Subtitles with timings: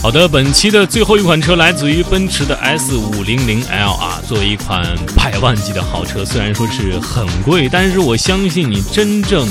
[0.00, 9.46] 好的，本期的最后一款车来自于奔驰的 S 五零零 L 啊，作为一款百万级的豪车，虽然说是很贵，但是我相信你真正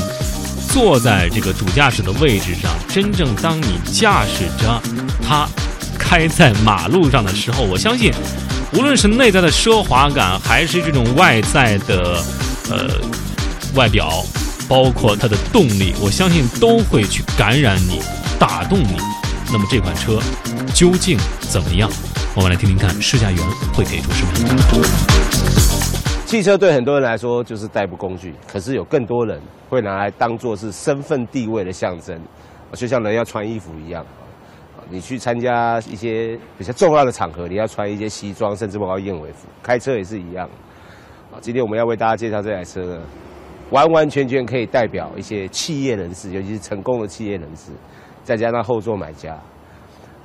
[0.70, 4.82] 坐在这个主驾驶的位置上，真正当你驾驶着
[5.22, 5.48] 它
[6.00, 8.12] 开在马路上的时候，我相信，
[8.74, 12.24] 无论是内在的奢华感，还是这种外在的
[12.70, 12.90] 呃
[13.76, 14.26] 外表，
[14.68, 18.02] 包括它的动力，我相信都会去感染你，
[18.40, 18.96] 打动你。
[19.50, 20.20] 那么这款车
[20.76, 21.90] 究竟怎么样？
[22.36, 23.40] 我们来听听看试驾员
[23.74, 26.28] 会给出什么样的答复。
[26.28, 32.20] 汽车对很多人来说就是代步工具，可是有更多人会拿来当做是身份地位的象征，
[32.74, 34.06] 就像人要穿衣服一样。
[34.90, 39.48] 你去参加一些比较重要的场合，你要穿一些西装，甚至包括燕尾服。
[39.64, 40.50] 开车也是一样。
[41.40, 43.02] 今天我们要为大家介绍这台车呢，
[43.70, 47.72] 完完全全可以代表一些企业人士，尤其是成功的企业人士。
[48.28, 49.40] 再加上后座买家，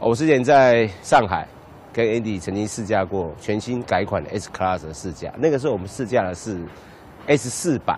[0.01, 1.47] 我之前在上海
[1.93, 6.61] 跟 Andy 曾经试驾过全新改款的 S Class 的试驾，那个时候我们试驾的是
[7.29, 7.97] S 四百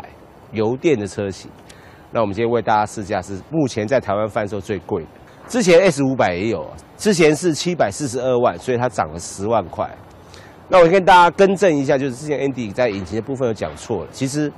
[0.52, 1.50] 油电的车型。
[2.12, 5.08] 那我们今天为大家试驾是目前在台湾贩售最贵的，
[5.48, 9.90] 之前 S 五百也有，之前是七百四十二万，所以它涨了十万块。
[10.68, 14.52] 那我跟大家更正一下，就是之前 Andy 在引擎的部分有讲错了，其实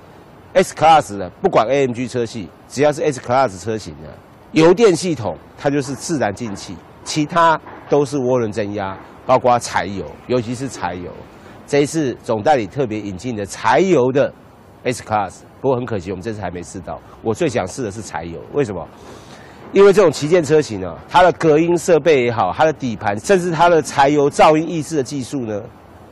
[0.54, 4.12] S Class 的不管 AMG 车系，只要是 S Class 车型的。
[4.56, 11.10] 油电系统它就是自然进气，其他都是涡轮增压，包括柴油，尤其是柴油。
[11.66, 14.32] 这一次总代理特别引进的柴油的
[14.82, 16.98] S Class，不过很可惜我们这次还没试到。
[17.20, 18.82] 我最想试的是柴油，为什么？
[19.74, 25.60] 因为这种旗舰车型呢，它的隔音设备也好，它的底盘，甚至它的柴油噪音抑制的技术呢，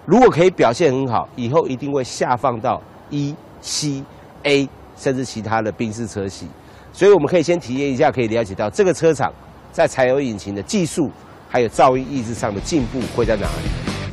[0.04, 4.04] 如果可以表现很好，以后一定会下放到 E、C、
[4.42, 6.46] A，甚至其他的宾士车系。
[6.94, 9.30] 所以我们可以先体验一下，可以了解到这个车厂
[9.72, 11.10] 在柴油引擎的技术
[11.48, 13.68] 还有噪音抑制上的进步会在哪里。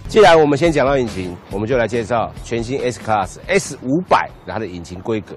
[0.10, 5.36] 既然我们先讲到引擎，我们就来介绍全新 S Class S 五百它的引擎规格。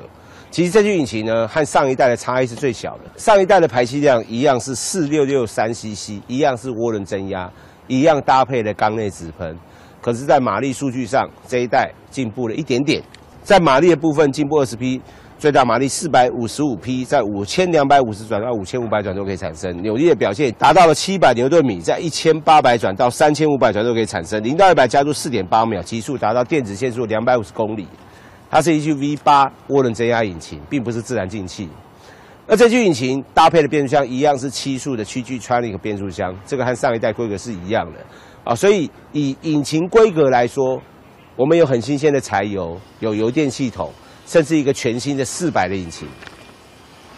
[0.50, 3.02] 其实这具引擎呢，和上一代的差异是最小的。
[3.18, 7.52] 上一代的排气量一样是四六六三 CC，一样是涡轮增压，
[7.88, 9.54] 一样搭配的缸内直喷。
[10.00, 13.02] 可是，在马力数据上，这一代进步了一点点，
[13.42, 15.00] 在马力的部分进步二十匹。
[15.36, 27.86] 最大马力四百五十五匹，在五千两百五十转到五千五百转都可以产生扭力的表现，达到了七百牛顿米，在一千八百转到三千五百转都可以产生零到一百加速四点八秒，极速达到电子限速两百五十公里。
[28.50, 31.68] 它是一具 V 八涡轮增压引擎，并不是自然进气。
[32.46, 37.98] 而这具引擎搭配的变速箱一样是七速的七 G Tronic 变速箱，这个和上一代规格是一样的
[38.44, 38.54] 啊。
[38.54, 40.80] 所以以引擎规格来说，
[41.36, 43.90] 我们有很新鲜的柴油，有油电系统。
[44.26, 46.08] 甚至一个全新的四百的引擎，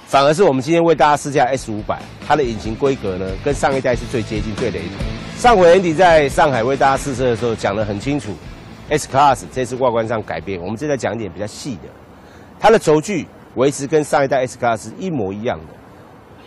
[0.06, 5.06] 反而是我们今天为大家试驾 S 五百，它的引擎规格呢，跟上一代是最接近、最雷同。
[5.36, 8.32] 上回 Andy 在上海为大家试车的时候讲得很清楚
[8.88, 11.82] ，S Class 这次外观上改变，我们这再讲一点比较细的，
[12.58, 15.74] 它的轴距维持跟上一代 S Class 一模一样的，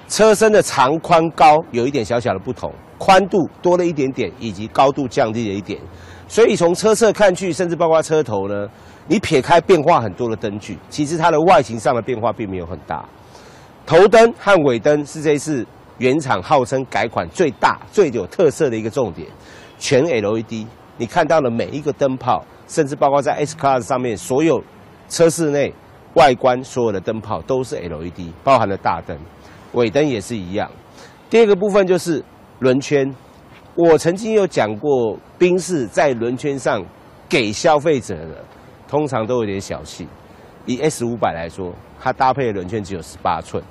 [0.08, 5.80] 车身的长宽高有一点小小的不同，宽度多了一点点，以及高度降低了一点，
[6.28, 8.68] 所以从车侧看去，甚至包括车头呢。
[9.10, 13.04] 你撇开变化很多的灯具，其实它的外形上的变化并没有很大。
[13.84, 15.66] 头灯和尾灯是这一次
[15.98, 19.28] 原厂号称改款最大、最有特色的一个重点，
[19.80, 20.68] 全 LED。
[20.96, 24.64] 你看到的每一个灯泡，甚至包括在 S Class 上面所有
[25.08, 25.74] 车室内
[26.14, 29.18] 外观所有的灯泡都是 LED，包含了大灯、
[29.74, 30.70] 尾灯也是一样。
[31.32, 32.24] 第二个部分就是
[32.60, 33.12] 轮圈，
[33.74, 36.86] 我曾经有讲过，宾士在轮圈上
[37.28, 38.46] 给消费者的。
[38.90, 40.08] 通常都有点小气，
[40.66, 43.64] 以 S 五百来说，它搭配的轮圈只有十八寸，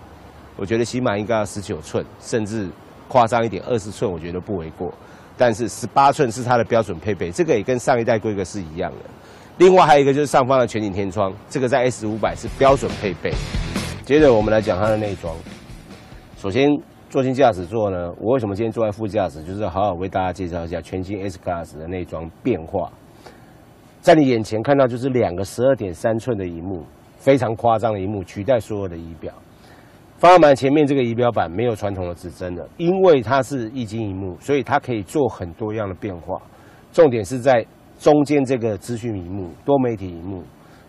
[0.57, 2.69] 我觉得起码应该要十九寸，甚至
[3.09, 4.95] 夸张一点二十寸，我觉得不为过。
[5.37, 8.99] 但是十八寸是它的标准配备，这个也跟上一代规格是一样的。
[9.59, 13.33] 另外还有一个就是上方的全景天窗，这个在 S 五百是标准配备。
[14.05, 15.35] 接着我们来讲它的内装。
[16.37, 16.71] 首先
[17.11, 22.89] 坐进驾驶座呢，我为什么今天坐在副驾驶，就是好好为大家介绍一下全新 S Class 的内装变化。
[24.01, 26.85] 在你眼前看到就是两个十二点三寸的荧幕，
[27.17, 29.33] 非常夸张的荧幕，取代所有的仪表。
[30.19, 36.41] 方向盘前面这个仪表板没有传统的指针了，因为它是液晶荧幕，所以它可以做很多样的变化。
[36.93, 37.65] 重点是在
[37.99, 40.43] 中间这个资讯荧幕，多媒体荧幕。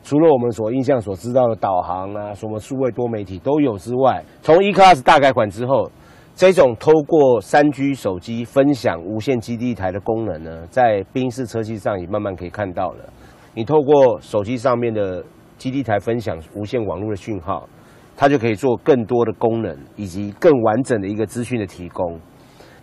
[0.03, 5.91] 除了我们所印象所知道的导航啊，什么数位多媒体都有之外，从 E Class 大改款之后。
[6.39, 13.09] 这种透过三 G 手机分享无线基地台的功能呢，在宾士车系上也慢慢可以看到了。
[13.53, 15.21] 你透过手机上面的
[15.57, 17.67] 基地台分享无线网络的讯号，
[18.15, 22.17] 它就可以做更多的功能，以及更完整的一个资讯的提供。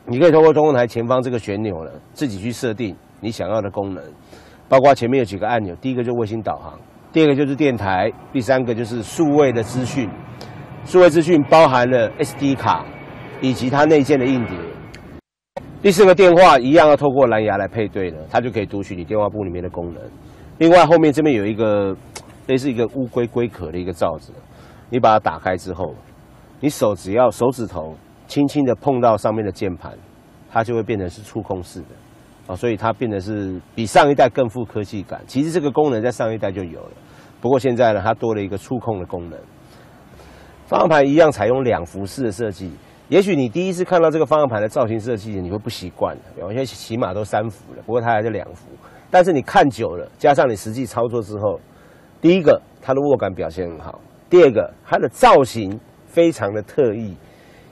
[0.05, 4.05] 你可以通过中控台前方这个旋钮呢，自己去设定你想要的功能，
[4.69, 6.79] 包括前面有几个按钮，第一个就是卫星导航，
[7.11, 10.11] 第二个就是电台，第三个就是数位的资讯。
[10.85, 12.85] 数位资讯包含了 SD 卡
[13.40, 14.56] 以及它内建的硬碟。
[15.82, 20.02] 第四个电话一样要透过蓝牙来配对的，它就可以读取你电话簿里面的功能。
[20.58, 21.94] 另外后面这边有一个
[22.46, 24.32] 类似一个乌龟龟壳的一个罩子，
[24.88, 25.94] 你把它打开之后，
[26.60, 27.94] 你手只要手指头
[28.26, 29.92] 轻轻的碰到上面的键盘，
[30.50, 35.20] 它就会变成是触控式的啊，所以它变得是比上一代更富科技感。
[35.26, 36.90] 其实这个功能在上一代就有了，
[37.40, 39.38] 不过现在呢，它多了一个触控的功能。
[40.66, 42.72] 方向盘一样采用两幅式的设计，
[43.08, 48.69] 也许你第一次看到这个方向盘的造型设计，你会不习惯有些起码都三幅了，不过它还是两幅。
[49.11, 51.61] 但是你看久了，加上你实际操作之后，
[52.20, 57.17] 第一个它的握感表现很好，第二个它的造型非常的特异，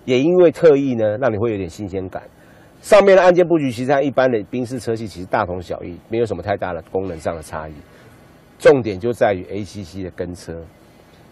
[0.04, 2.22] 也因为特异呢，让你会有点新鲜感。
[2.80, 7.72] 上面的按键布局其实和一般的宾士车系其实大同小异，没有什么太大的功能上的差异，
[8.56, 10.62] 重点就在于 ACC 的跟车。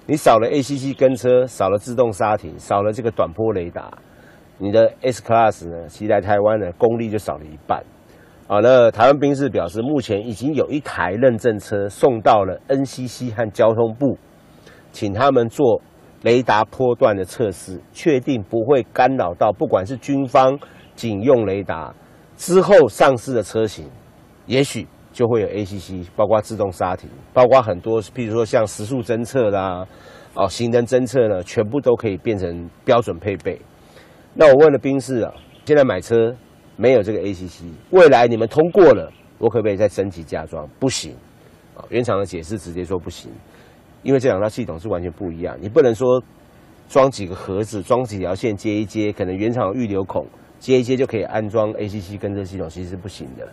[0.07, 3.97] 你少了 ACC 跟车，少了自动刹停，少了这个短波雷达，
[4.59, 7.81] 你的 S Class 呢，骑来台湾的功力就少了一半。
[8.49, 14.19] 好，那台湾兵士表示，目前已经有一台认证车送到了 NCC 和交通部，
[14.91, 15.81] 请他们做
[16.23, 20.59] 雷达波段的测试，确定不会干扰到不管是军方
[20.97, 21.95] 警用雷达
[22.37, 23.89] 之后上市的车型，
[24.47, 24.87] 也许。
[25.12, 29.87] 就会有 ACC，包括自动刹停，包括很多，譬如说像时速侦测啦，
[30.35, 33.61] 哦，行人侦测呢，全部都可以变成标准配备。
[34.35, 35.35] 那我问了宾士啊，
[35.67, 36.35] 现在买车
[36.76, 40.67] 没有这个 ACC，未来你们通过了，我可不可以再升级加装？
[40.81, 41.15] 不行，
[41.76, 43.31] 啊，原厂的解释直接说不行，
[44.03, 46.23] 因为这两套系统是完全不一样，你不能说
[46.88, 50.26] 装几个盒子，装几条线接一接，可能原厂预留孔
[50.58, 53.47] 接一接就可以安装 ACC 跟这系统，其实是不行的。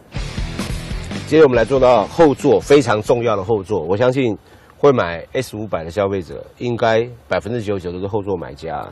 [1.29, 4.35] 接着我们来做到后座非常重要的后座，我相信
[4.79, 8.83] 会买 S 五百的消费者应该百分之九十九都是后座买家。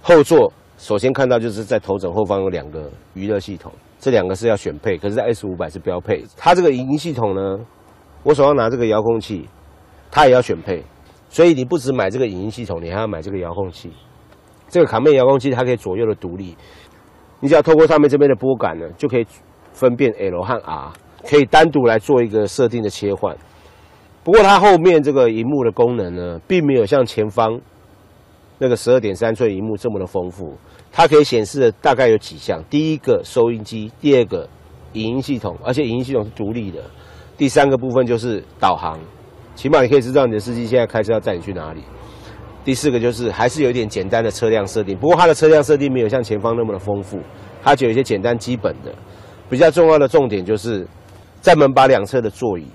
[0.00, 6.24] 后座首先看到就是在头枕后方有两个娱乐系统，这两个是要选配，可是在 S 五百是标配。
[6.36, 7.58] 它这个影音系统呢，
[8.22, 9.48] 我手上拿这个遥控器，
[10.08, 10.80] 它也要选配，
[11.28, 13.90] 所以你不只买这个影音系统，你还要买这个遥控器。
[14.68, 16.56] 这个卡面遥控器它可以左右的独立，
[17.40, 19.26] 你只要透过上面这边的拨杆呢，就可以
[19.72, 20.92] 分辨 L 和 R。
[21.28, 23.36] 可以单独来做一个设定的切换，
[24.24, 27.60] 不过它后面这个荧幕的功能呢，并没有像前方
[28.58, 30.56] 那个十二点三寸荧幕这么的丰富。
[30.92, 34.48] 它可以显示的大概有几项：第一个收音机，第二个
[34.94, 36.80] 影音系统，而且影音系统是独立的；
[37.36, 38.98] 第三个部分就是导航，
[39.54, 41.80] 起码你可以知道你的司机现在开车要载你去哪里；
[42.64, 47.20] 第四个就是还是有一点简单的车辆设定，不过它的车辆设定没有像前方那么的丰富，
[47.62, 48.92] 它只有一些简单基本的。
[49.48, 50.86] 比较重要的重点就是。
[51.40, 52.66] 在门把两侧的座椅，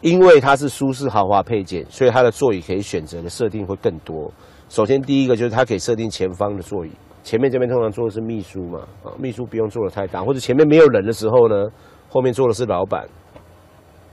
[0.00, 4.32] 因为它是舒适豪华配件，所以它的座椅可以选择的设定会更多。
[4.68, 6.90] 首先，第一个就是它可以设定前方的座椅，
[7.22, 11.66] 前面这边通常坐的是秘书嘛，啊，秘书不用坐的太大，或者前面没有人的时候呢，
[12.08, 13.06] 后面坐的是老板，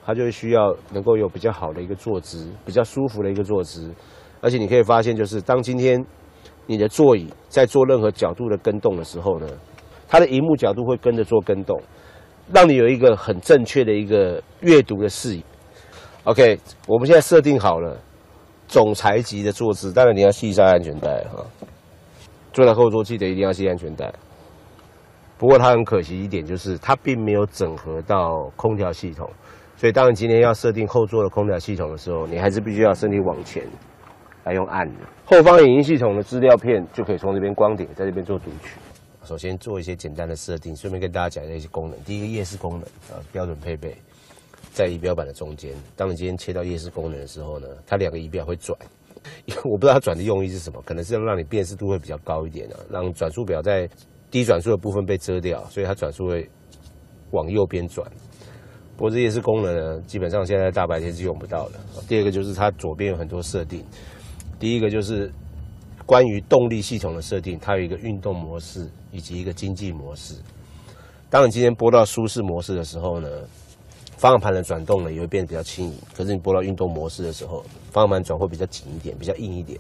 [0.06, 3.94] 他就需要能够有比较好的一个坐姿，比较舒服的一个坐姿。
[4.42, 6.04] 而且你可以发现，就是当今天
[6.66, 9.48] 你的座椅在做任何角度的跟动的时候呢，
[10.08, 11.82] 它的荧幕角度会跟着做跟动。
[12.54, 15.44] 让你有一个很正确的一个阅读的视野。
[16.24, 18.00] OK，我们现在设定好了
[18.68, 21.46] 总裁级的坐姿，当然你要系上安全带哈。
[22.54, 24.12] 坐在后座记得一定要系安全带。
[25.38, 29.28] 不过它很可惜一点就是它并没有整合到空调系统，
[29.76, 33.64] 所以当你今天要设定后座的空调系统的时候，你还是必须要身体往前
[34.44, 35.00] 来用按的。
[35.26, 38.78] 后方影音系统的资料片就可以从这边光顶在这边做读取。
[39.24, 42.00] 首先做一些简单的设定，顺便跟大家讲一下一些功能。
[42.04, 42.82] 第一个夜视功能
[43.16, 43.96] 啊，标准配备
[44.74, 45.74] 在仪表板的中间。
[45.96, 48.78] 当你今天切到夜视功能的时候呢，它两个仪表会转，
[49.46, 53.88] 因 为我不知道它转的用意是什么，可能是要让你辨识度会比较高一点啊，让转速表在
[54.32, 56.50] 低转速的部分被遮掉，所以它转速会
[57.30, 58.06] 往右边转。
[58.98, 61.80] 不过这夜视功能呢，基本上现在大白天是用不到的。
[62.08, 63.86] 第二个就是它左边有很多设定，
[64.60, 65.32] 第一个就是。
[66.06, 70.36] 关于动力系统的设定，它有一个运动模式以及一个经济模式。
[71.30, 73.30] 当你今天拨到舒适模式的时候呢，
[74.18, 75.96] 方向盘的转动呢也会变得比较轻盈。
[76.14, 79.80] 可是你拨到运动模式的时候，方向盘转会比较紧一点，比较硬一点。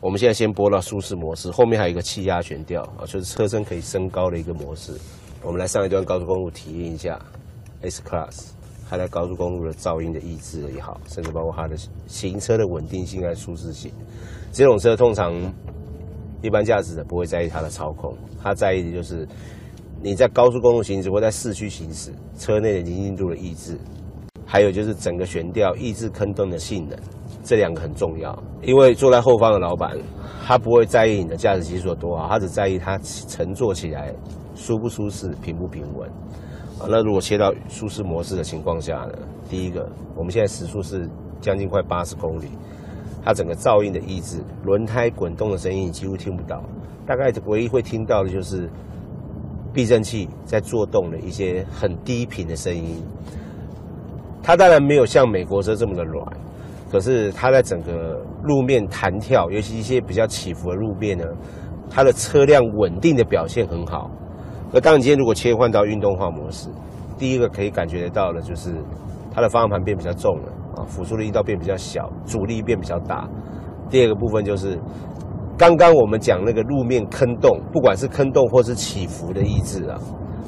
[0.00, 4.92] 我们现在先拨到舒适模式，后面还有一个气压悬吊啊，就是车身可以升高的一个模式。
[5.42, 7.18] 我们来上一段高速公路体验一下
[7.82, 8.48] S Class，
[8.96, 13.90] 在高速公路的噪音的抑制也好，甚至包括它的行车的稳定性和舒适性。
[14.52, 15.34] 这种车通常
[16.42, 19.26] 一般驾驶者不会在意它的操控，他在意的就是
[20.02, 23.78] 你在高速公路行驶或在市区行驶，车内的宁静度的抑制，
[24.44, 26.98] 还有就是整个悬吊抑制坑洞的性能，
[27.42, 28.38] 这两个很重要。
[28.62, 29.96] 因为坐在后方的老板，
[30.46, 34.14] 他不会在意你的驾驶技术有多好，他只在意他乘坐起来
[34.54, 36.08] 舒不舒适、平不平稳。
[36.80, 39.12] 啊，那如果切到舒适模式的情况下呢？
[39.48, 41.08] 第一个，我们现在时速是
[41.40, 42.48] 将近快八十公里。
[43.24, 46.62] 它整个噪音的抑制，轮胎滚动的声音你几乎听不到，
[47.06, 48.68] 大概唯一会听到的就是
[49.72, 53.02] 避震器在做动的一些很低频的声音。
[54.42, 56.26] 它当然没有像美国车这么的软，
[56.90, 61.24] 可是它在整个路面弹跳，尤其一些比较起伏的路面呢，
[61.88, 64.10] 它的车辆稳定的表现很好。
[64.74, 66.68] 而当你今天如果切换到运动化模式，
[67.16, 68.74] 第一个可以感觉得到的就是
[69.32, 70.52] 它的方向盘变比较重了。
[70.76, 73.28] 啊，辅助的力道变比较小，阻力变比较大。
[73.88, 74.76] 第二个部分就是，
[75.56, 79.96] 刚刚我们讲那个路面坑洞，不管是坑洞或是起伏的抑制啊，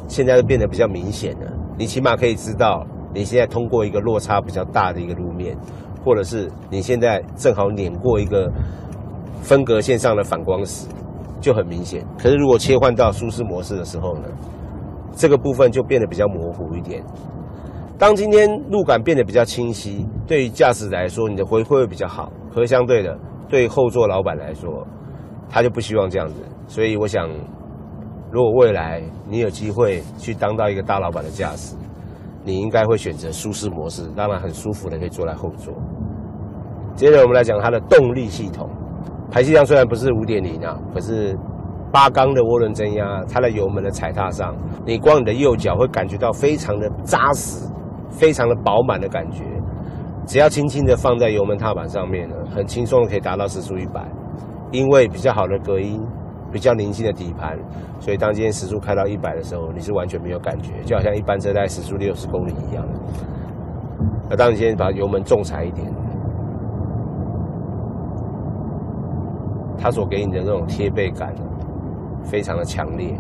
[0.09, 1.47] 现在都变得比较明显了。
[1.79, 5.57] 你起码可以知道，你现在通过一个落差比较大的一个路面，
[6.05, 8.51] 或者是你现在正好碾过一个
[9.43, 10.89] 分隔线上的反光石，
[11.41, 12.05] 就很明显。
[12.19, 14.29] 可是如果切换到舒适模式的时候呢，
[15.13, 17.03] 这个部分就变得比较模糊一点。
[17.99, 22.31] 当今天路感变得比较清晰，对于驾驶来说，你的回馈会比较好。
[22.53, 24.87] 可是相对的，对后座老板来说，
[25.49, 26.35] 他就不希望这样子。
[26.67, 27.29] 所以我想，
[28.31, 31.75] 如果未来你有机会去当到一个大老板的驾驶，
[32.45, 35.73] 你应该会选择舒适模式，让他很舒服的可以坐在后座。
[36.95, 38.69] 接着我们来讲它的动力系统，
[39.31, 41.37] 排气量虽然不是五点零啊，可是
[41.93, 44.55] 八缸的涡轮增压，它的油门的踩踏上，
[44.85, 47.67] 你光你的右脚会感觉到非常的扎实。
[48.09, 49.45] 非常的饱满的感觉，
[50.25, 54.03] 只要轻轻的放在油门踏板上面呢，很轻松的可以达到时速一百。
[54.71, 56.03] 因为比较好的隔音，
[56.51, 57.59] 比较宁静的底盘，
[58.01, 62.83] 所以当今天时速开到一百的时候，你是完全没有感觉，就好像一般车在时速六十公里一样。
[64.31, 65.87] 那当你今天把油门重踩一点，
[69.79, 71.35] 它所给你的那种贴背感，
[72.25, 73.15] 非常的强烈。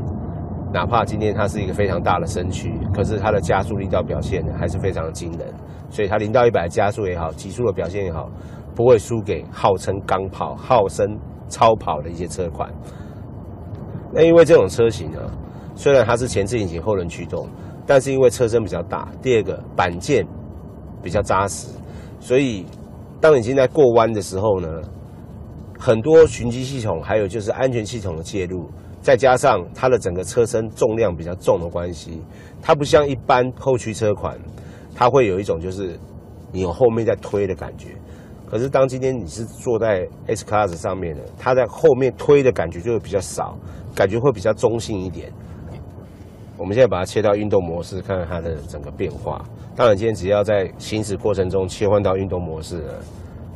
[0.73, 5.47] 哪怕今天它是一个非常大的身躯，可是它的加速力道表现呢还是非常的惊人。
[5.89, 8.29] 所以它零到一百加速也好，极速的表现也好，
[8.75, 11.07] 不会输给号称钢炮、号称
[11.49, 12.69] 超跑的一些车款。
[14.13, 15.21] 那因为这种车型呢，
[15.75, 17.49] 虽然它是前置引擎、后轮驱动，
[17.87, 20.27] 但是因为车身比较大，第二个板件
[21.03, 21.69] 比较扎实，
[22.19, 22.67] 所以
[23.21, 24.69] 当你现在过弯的时候呢，
[25.79, 28.69] 很多循迹系统还有就是安全系统的介入。
[29.03, 32.21] 再加上它的整个车身重量比较重的关系，
[32.61, 34.37] 它不像一般后驱车款，
[34.97, 35.97] 它会有一种就是
[36.51, 37.91] 你有后面在推的感觉。
[38.51, 43.57] 可是当今天你是坐在 S Class 上面的，它在后面推的感觉就会比较少，
[43.95, 45.33] 感觉会比较中性一点。
[46.57, 49.45] 我们现在把它切到运动模式，看看它的整个变化。
[49.77, 52.83] 当然，今天只要在行驶过程中切换到运动模式，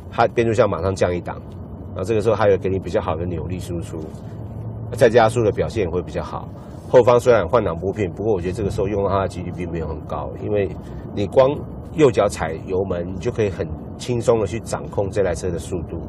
[0.09, 1.41] 它变速箱马上降一档，
[1.95, 3.99] 那这个时候还有给你比较好的扭力输出。
[4.93, 6.49] 再加速的表现也会比较好。
[6.89, 10.69] 后方虽然换挡拨片，不过我觉得这个时候用到它的几率并没有很高，因为
[11.15, 11.49] 你光
[11.93, 13.65] 右脚踩油门，你就可以很
[13.97, 16.01] 轻松的去掌控这台车的速度。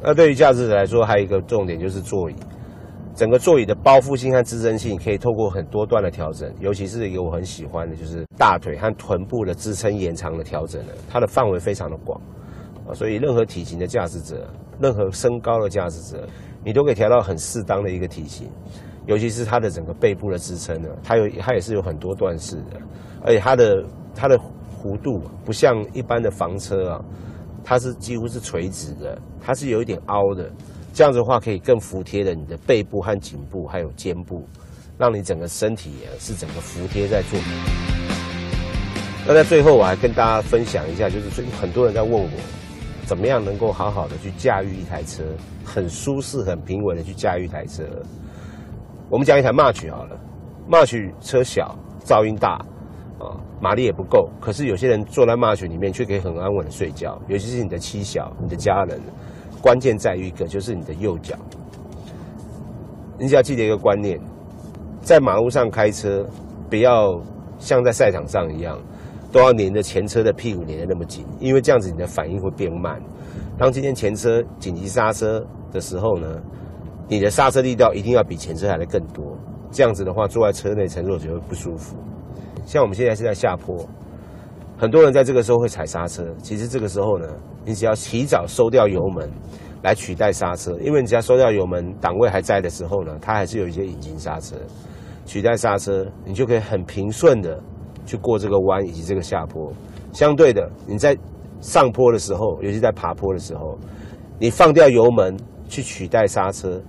[0.00, 2.36] 那对于驾驶者来说，还有一个重点就是座椅，
[3.12, 12.20] 整个座椅的包覆性和支撑性可以透过很多段的调整，尤其是一个我很喜欢的，就是大腿和臀部的支撑延长的调整呢，它的范围非常的广
[12.88, 14.46] 啊，所以任何体型的驾驶者，
[14.80, 16.26] 任何身高的驾驶者。
[16.64, 18.50] 你都可以调到很适当的一个体型，
[19.06, 22.80] 尤其是它的整个背部的支撑呢，它有它也是有很多段式的，
[23.22, 23.84] 而且它的
[24.16, 27.04] 它的弧度不像一般的房车啊，
[27.62, 30.50] 它是几乎是垂直的，它是有一点凹的，
[30.92, 34.44] 这样子的话可以更服帖的你的背部和颈部还有肩部，
[34.98, 37.38] 让你整个身体也是整个服帖在做。
[39.24, 42.28] 那在最后我还跟大家分享一下，就是最近很多人在问我。
[43.06, 45.22] 怎么样能够好好的去驾驭一台车，
[45.64, 47.84] 很舒适、很平稳的去驾驭一台车？
[49.08, 50.20] 我们讲一台 March 好了
[50.68, 52.54] ，March 车小，噪音大，
[53.20, 54.28] 啊，马力也不够。
[54.40, 59.00] 可是有些人坐在 March 里面却可以很安稳的睡觉，尤其是你的妻小、你的家人。
[59.62, 61.36] 关键在于一个，就是你的右脚。
[63.18, 64.20] 你只要记得一个观念，
[65.00, 66.26] 在马路上开车，
[66.68, 67.20] 不要
[67.58, 68.76] 像在赛场上一样。
[69.32, 73.00] 都要连着前车的屁股连得那么紧，因为这样子你的反应会变慢。
[73.58, 76.40] 当今天前车紧急刹车的时候呢，
[77.08, 79.36] 你的刹车力道一定要比前车来的更多。
[79.70, 81.96] 这样子的话，坐在车内乘坐就会不舒服。
[82.64, 83.76] 像我们现在是在下坡，
[84.78, 86.24] 很多人在这个时候会踩刹车。
[86.42, 87.26] 其实这个时候呢，
[87.64, 89.30] 你只要提早收掉油门，
[89.82, 94.56] 来取代刹车，因为你只要收掉油门，档位还在的时候呢，它还是有一些引擎刹车，
[95.24, 97.60] 取代刹车，你就可以很平顺的
[98.06, 99.70] 去过这个弯以及这个下坡。
[100.12, 101.14] 相对的，你在
[101.60, 103.76] 上坡的时候，尤其在爬坡的时候，
[104.38, 105.36] 你放掉油门
[105.68, 106.80] 去取代刹车，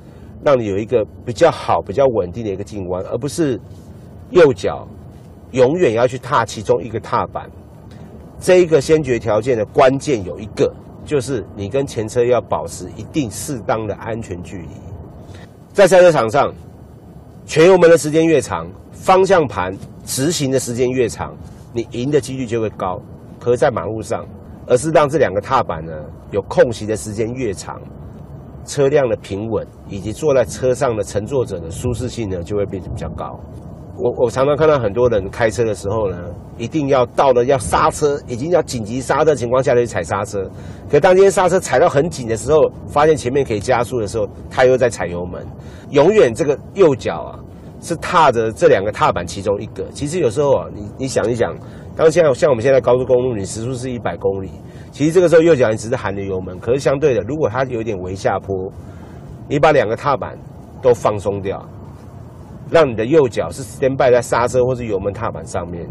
[0.44, 3.60] 让你有一个比较好、比较稳定的一个进弯，而不是
[4.30, 4.88] 右脚
[5.52, 7.50] 永远要去踏其中一个踏板。
[8.40, 10.72] 这一个先决条件的关键有一个，
[11.04, 14.70] 就是你跟前车要保持一定适当的安全距离。
[15.74, 16.54] 在赛车场上，
[17.46, 18.68] 全油门的时间越长，
[19.08, 19.74] 方向盘
[20.04, 21.34] 执行的时间越长，
[21.72, 23.00] 你赢的几率就会高。
[23.40, 24.26] 可是在马路上，
[24.68, 25.94] 而是让这两个踏板呢
[26.32, 27.80] 有空隙的时间越长，
[28.66, 33.40] 车辆的平稳以及坐在车上的乘坐者的舒适性呢就会变得比较高。
[33.96, 36.18] 我我常常看到很多人开车的时候呢，
[36.58, 40.44] 一定要到了要刹车，已经要紧急刹的情况下去踩刹车。
[40.92, 42.60] 可当今天刹车踩到很紧的时候，
[42.90, 45.48] 发现前面可以加速的时候，他又在踩油门。
[45.92, 47.40] 永远这个右脚啊，
[47.82, 49.84] 是踏着这两个踏板其中一个。
[49.94, 51.56] 其实有时候啊，你你想一想，
[51.96, 54.52] 当现在像我们现在高速公路，你时速是一百公里，
[54.92, 58.72] 其实这个时候右脚你只是含着油门，可是相对的，如果它有点微下坡，
[59.48, 60.38] 你把两个踏板
[60.82, 61.64] 都放松掉。
[62.70, 65.88] 让你的右脚是先摆在刹车或是油门踏板上面。